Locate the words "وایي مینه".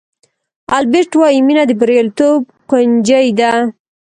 1.19-1.63